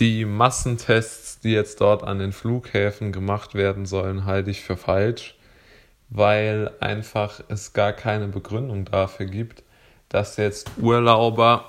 Die 0.00 0.24
Massentests, 0.24 1.40
die 1.40 1.52
jetzt 1.52 1.82
dort 1.82 2.04
an 2.04 2.18
den 2.18 2.32
Flughäfen 2.32 3.12
gemacht 3.12 3.54
werden 3.54 3.84
sollen, 3.84 4.24
halte 4.24 4.50
ich 4.50 4.62
für 4.62 4.78
falsch, 4.78 5.36
weil 6.08 6.70
einfach 6.80 7.42
es 7.48 7.74
gar 7.74 7.92
keine 7.92 8.28
Begründung 8.28 8.86
dafür 8.86 9.26
gibt, 9.26 9.62
dass 10.08 10.38
jetzt 10.38 10.70
Urlauber, 10.78 11.66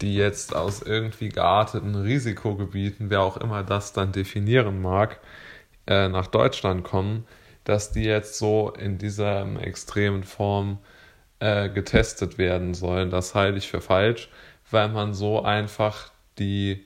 die 0.00 0.14
jetzt 0.14 0.54
aus 0.54 0.80
irgendwie 0.80 1.28
gearteten 1.28 1.96
Risikogebieten, 1.96 3.10
wer 3.10 3.22
auch 3.22 3.36
immer 3.36 3.64
das 3.64 3.92
dann 3.92 4.12
definieren 4.12 4.80
mag, 4.80 5.18
äh, 5.88 6.08
nach 6.08 6.28
Deutschland 6.28 6.84
kommen, 6.84 7.26
dass 7.64 7.90
die 7.90 8.04
jetzt 8.04 8.38
so 8.38 8.70
in 8.78 8.98
dieser 8.98 9.60
extremen 9.60 10.22
Form 10.22 10.78
äh, 11.40 11.68
getestet 11.68 12.38
werden 12.38 12.74
sollen. 12.74 13.10
Das 13.10 13.34
halte 13.34 13.58
ich 13.58 13.68
für 13.68 13.80
falsch, 13.80 14.28
weil 14.70 14.88
man 14.88 15.14
so 15.14 15.42
einfach 15.42 16.12
die 16.38 16.84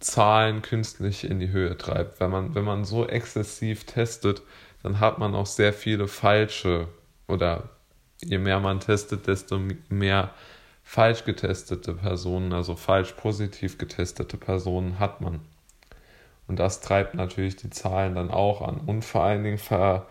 Zahlen 0.00 0.62
künstlich 0.62 1.24
in 1.24 1.38
die 1.38 1.50
Höhe 1.50 1.76
treibt. 1.76 2.20
Wenn 2.20 2.30
man, 2.30 2.54
wenn 2.54 2.64
man 2.64 2.84
so 2.84 3.06
exzessiv 3.06 3.84
testet, 3.84 4.42
dann 4.82 4.98
hat 4.98 5.18
man 5.18 5.34
auch 5.34 5.46
sehr 5.46 5.72
viele 5.72 6.08
falsche 6.08 6.88
oder 7.28 7.68
je 8.22 8.38
mehr 8.38 8.60
man 8.60 8.80
testet, 8.80 9.26
desto 9.26 9.60
mehr 9.88 10.34
falsch 10.82 11.24
getestete 11.24 11.94
Personen, 11.94 12.52
also 12.52 12.74
falsch 12.74 13.12
positiv 13.12 13.78
getestete 13.78 14.36
Personen 14.36 14.98
hat 14.98 15.20
man. 15.20 15.40
Und 16.48 16.58
das 16.58 16.80
treibt 16.80 17.14
natürlich 17.14 17.56
die 17.56 17.70
Zahlen 17.70 18.16
dann 18.16 18.30
auch 18.30 18.60
an. 18.62 18.78
Und 18.78 19.04
vor 19.04 19.22
allen 19.22 19.44
Dingen 19.44 19.58
ver, 19.58 20.08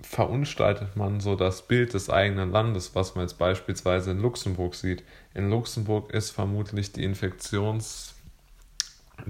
verunstaltet 0.00 0.96
man 0.96 1.20
so 1.20 1.36
das 1.36 1.68
Bild 1.68 1.92
des 1.92 2.08
eigenen 2.08 2.50
Landes, 2.50 2.94
was 2.94 3.14
man 3.14 3.24
jetzt 3.24 3.38
beispielsweise 3.38 4.12
in 4.12 4.20
Luxemburg 4.20 4.74
sieht. 4.74 5.04
In 5.34 5.50
Luxemburg 5.50 6.12
ist 6.12 6.30
vermutlich 6.30 6.92
die 6.92 7.04
Infektions 7.04 8.14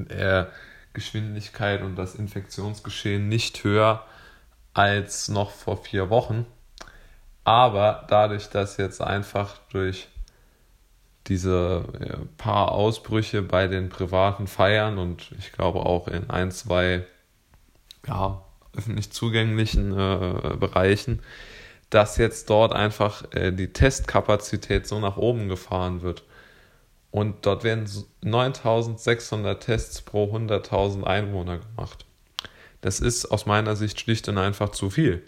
äh, 0.08 0.46
Geschwindigkeit 0.92 1.82
und 1.82 1.96
das 1.96 2.14
Infektionsgeschehen 2.14 3.28
nicht 3.28 3.64
höher 3.64 4.04
als 4.74 5.28
noch 5.28 5.50
vor 5.50 5.76
vier 5.82 6.10
Wochen. 6.10 6.46
Aber 7.44 8.06
dadurch, 8.08 8.48
dass 8.48 8.76
jetzt 8.76 9.00
einfach 9.00 9.58
durch 9.70 10.08
diese 11.26 11.84
paar 12.36 12.72
Ausbrüche 12.72 13.42
bei 13.42 13.68
den 13.68 13.88
privaten 13.88 14.46
Feiern 14.46 14.98
und 14.98 15.32
ich 15.38 15.52
glaube 15.52 15.80
auch 15.80 16.08
in 16.08 16.30
ein, 16.30 16.50
zwei 16.50 17.04
ja, 18.06 18.42
öffentlich 18.76 19.12
zugänglichen 19.12 19.92
äh, 19.92 20.56
Bereichen, 20.56 21.20
dass 21.90 22.16
jetzt 22.16 22.50
dort 22.50 22.72
einfach 22.72 23.24
äh, 23.32 23.52
die 23.52 23.72
Testkapazität 23.72 24.86
so 24.86 24.98
nach 24.98 25.16
oben 25.16 25.48
gefahren 25.48 26.02
wird. 26.02 26.24
Und 27.12 27.46
dort 27.46 27.62
werden 27.62 27.88
9600 28.22 29.62
Tests 29.62 30.00
pro 30.00 30.34
100.000 30.34 31.04
Einwohner 31.04 31.58
gemacht. 31.58 32.06
Das 32.80 32.98
ist 33.00 33.26
aus 33.26 33.46
meiner 33.46 33.76
Sicht 33.76 34.00
schlicht 34.00 34.28
und 34.28 34.38
einfach 34.38 34.70
zu 34.70 34.90
viel. 34.90 35.22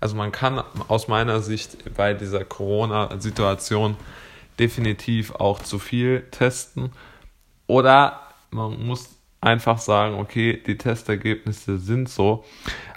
Also 0.00 0.16
man 0.16 0.32
kann 0.32 0.62
aus 0.88 1.08
meiner 1.08 1.40
Sicht 1.40 1.94
bei 1.94 2.14
dieser 2.14 2.44
Corona-Situation 2.44 3.96
definitiv 4.58 5.34
auch 5.34 5.60
zu 5.60 5.78
viel 5.78 6.22
testen. 6.30 6.90
Oder 7.66 8.20
man 8.50 8.84
muss 8.84 9.10
einfach 9.42 9.78
sagen, 9.78 10.14
okay, 10.14 10.60
die 10.66 10.78
Testergebnisse 10.78 11.78
sind 11.78 12.08
so. 12.08 12.44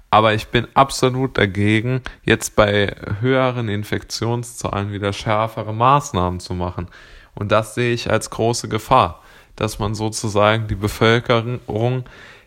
Aber 0.10 0.34
ich 0.34 0.48
bin 0.48 0.68
absolut 0.76 1.38
dagegen, 1.38 2.02
jetzt 2.24 2.56
bei 2.56 2.96
höheren 3.20 3.68
Infektionszahlen 3.68 4.94
wieder 4.94 5.12
schärfere 5.12 5.74
Maßnahmen 5.74 6.40
zu 6.40 6.54
machen. 6.54 6.88
Und 7.36 7.52
das 7.52 7.76
sehe 7.76 7.94
ich 7.94 8.09
als 8.09 8.30
große 8.30 8.70
Gefahr, 8.70 9.22
dass 9.56 9.80
man 9.80 9.95
sozusagen 9.95 10.67
die 10.67 10.76
Bevölkerung 10.76 12.06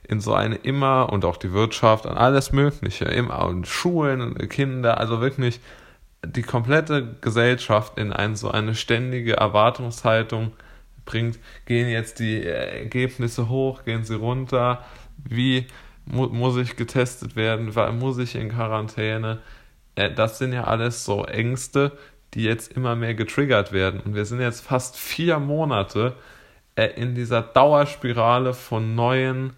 in 0.09 0.21
so 0.21 0.35
eine 0.35 0.57
immer 0.57 1.13
und 1.13 1.25
auch 1.25 1.37
die 1.37 1.53
Wirtschaft 1.53 2.07
an 2.07 2.17
alles 2.17 2.53
Mögliche, 2.53 3.07
immer 3.07 3.45
und 3.47 3.67
Schulen, 3.67 4.37
Kinder, 4.49 4.99
also 4.99 5.21
wirklich 5.21 5.61
die 6.25 6.43
komplette 6.43 7.17
Gesellschaft 7.21 7.99
in 7.99 8.13
ein, 8.13 8.37
so 8.37 8.51
eine 8.51 8.75
ständige 8.75 9.37
Erwartungshaltung 9.37 10.53
bringt, 11.05 11.39
gehen 11.67 11.89
jetzt 11.89 12.19
die 12.19 12.45
Ergebnisse 12.45 13.49
hoch, 13.49 13.85
gehen 13.85 14.05
sie 14.05 14.17
runter, 14.17 14.85
wie 15.17 15.67
mu 16.05 16.27
muss 16.27 16.57
ich 16.57 16.77
getestet 16.77 17.37
werden, 17.37 17.73
muss 17.99 18.19
ich 18.19 18.35
in 18.35 18.51
Quarantäne. 18.51 19.39
Äh, 19.95 20.13
das 20.13 20.39
sind 20.39 20.53
ja 20.53 20.65
alles 20.65 21.05
so 21.05 21.25
Ängste, 21.25 21.93
die 22.37 22.45
jetzt 22.45 22.71
immer 22.71 22.95
mehr 22.95 23.15
getriggert 23.15 23.73
werden. 23.73 24.01
Und 24.01 24.15
wir 24.15 24.27
sind 24.27 24.41
jetzt 24.41 24.61
fast 24.61 24.97
vier 24.97 25.39
Monate 25.39 26.15
äh, 26.77 26.89
in 26.89 27.15
dieser 27.15 27.41
Dauerspirale 27.41 28.53
von 28.53 28.95
neuen, 28.95 29.55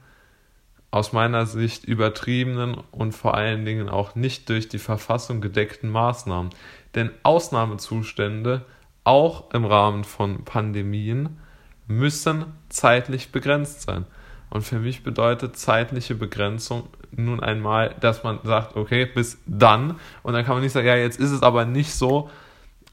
aus 0.92 1.12
meiner 1.12 1.44
Sicht 1.44 1.84
übertriebenen 1.84 2.78
und 2.92 3.12
vor 3.12 3.34
allen 3.34 3.64
Dingen 3.64 3.88
auch 3.90 4.14
nicht 4.14 4.48
durch 4.48 4.68
die 4.68 4.78
Verfassung 4.78 5.40
gedeckten 5.40 5.90
Maßnahmen. 5.90 6.50
Denn 6.94 7.10
Ausnahmezustände, 7.24 8.64
auch 9.04 9.52
im 9.52 9.64
Rahmen 9.64 10.04
von 10.04 10.44
Pandemien, 10.44 11.40
müssen 11.88 12.46
zeitlich 12.68 13.32
begrenzt 13.32 13.82
sein. 13.82 14.06
Und 14.50 14.62
für 14.62 14.78
mich 14.78 15.02
bedeutet 15.02 15.56
zeitliche 15.56 16.14
Begrenzung 16.14 16.88
nun 17.10 17.40
einmal, 17.40 17.94
dass 18.00 18.22
man 18.22 18.38
sagt, 18.44 18.76
okay, 18.76 19.04
bis 19.04 19.38
dann. 19.46 19.98
Und 20.22 20.34
dann 20.34 20.44
kann 20.44 20.54
man 20.54 20.62
nicht 20.62 20.72
sagen, 20.72 20.86
ja, 20.86 20.96
jetzt 20.96 21.18
ist 21.18 21.32
es 21.32 21.42
aber 21.42 21.64
nicht 21.64 21.92
so, 21.92 22.30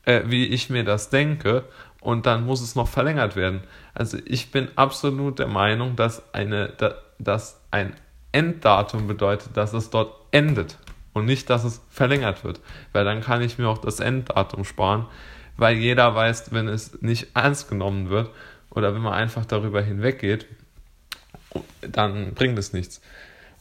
äh, 0.05 0.21
wie 0.25 0.45
ich 0.45 0.69
mir 0.69 0.83
das 0.83 1.09
denke 1.09 1.66
und 1.99 2.25
dann 2.25 2.45
muss 2.45 2.61
es 2.61 2.75
noch 2.75 2.88
verlängert 2.88 3.35
werden. 3.35 3.61
Also 3.93 4.17
ich 4.25 4.51
bin 4.51 4.67
absolut 4.75 5.39
der 5.39 5.47
Meinung, 5.47 5.95
dass, 5.95 6.33
eine, 6.33 6.69
da, 6.77 6.95
dass 7.19 7.59
ein 7.71 7.95
Enddatum 8.31 9.07
bedeutet, 9.07 9.57
dass 9.57 9.73
es 9.73 9.89
dort 9.89 10.13
endet 10.31 10.77
und 11.13 11.25
nicht, 11.25 11.49
dass 11.49 11.63
es 11.63 11.81
verlängert 11.89 12.43
wird, 12.43 12.59
weil 12.91 13.05
dann 13.05 13.21
kann 13.21 13.41
ich 13.41 13.57
mir 13.57 13.67
auch 13.67 13.77
das 13.77 13.99
Enddatum 13.99 14.66
sparen, 14.66 15.05
weil 15.57 15.77
jeder 15.77 16.13
weiß, 16.13 16.51
wenn 16.51 16.67
es 16.67 17.01
nicht 17.01 17.29
ernst 17.33 17.69
genommen 17.69 18.09
wird 18.09 18.29
oder 18.69 18.93
wenn 18.93 19.01
man 19.01 19.13
einfach 19.13 19.45
darüber 19.45 19.81
hinweggeht, 19.81 20.45
dann 21.81 22.33
bringt 22.33 22.59
es 22.59 22.73
nichts. 22.73 23.01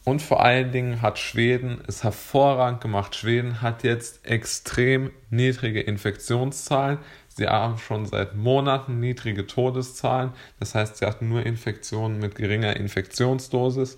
Und 0.04 0.20
vor 0.20 0.44
allen 0.44 0.70
Dingen 0.70 1.00
hat 1.00 1.18
Schweden 1.18 1.80
es 1.86 2.04
hervorragend 2.04 2.82
gemacht. 2.82 3.14
Schweden 3.16 3.62
hat 3.62 3.84
jetzt 3.84 4.26
extrem 4.26 5.10
niedrige 5.30 5.80
Infektionszahlen. 5.80 6.98
Sie 7.28 7.48
haben 7.48 7.78
schon 7.78 8.04
seit 8.04 8.36
Monaten 8.36 9.00
niedrige 9.00 9.46
Todeszahlen. 9.46 10.32
Das 10.60 10.74
heißt, 10.74 10.98
sie 10.98 11.06
hatten 11.06 11.30
nur 11.30 11.44
Infektionen 11.46 12.18
mit 12.18 12.34
geringer 12.34 12.76
Infektionsdosis. 12.76 13.96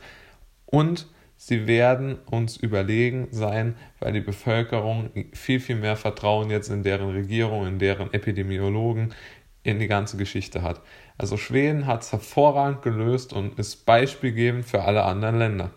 Und 0.65 1.09
sie 1.37 1.67
werden 1.67 2.19
uns 2.31 2.56
überlegen 2.56 3.27
sein, 3.33 3.75
weil 3.99 4.12
die 4.12 4.21
Bevölkerung 4.21 5.11
viel, 5.33 5.59
viel 5.59 5.77
mehr 5.77 5.97
Vertrauen 5.97 6.50
jetzt 6.50 6.71
in 6.71 6.84
deren 6.84 7.11
Regierung, 7.11 7.67
in 7.67 7.81
deren 7.81 8.12
Epidemiologen, 8.15 9.12
in 9.65 9.81
die 9.81 9.88
ganze 9.88 10.17
Geschichte 10.17 10.62
hat. 10.62 10.81
Also 11.19 11.37
Schweden 11.37 11.87
hat 11.87 12.03
es 12.03 12.12
hervorragend 12.12 12.83
gelöst 12.83 13.33
und 13.33 13.59
ist 13.59 13.84
beispielgebend 13.87 14.65
für 14.65 14.83
alle 14.83 15.03
anderen 15.03 15.38
Länder. 15.38 15.73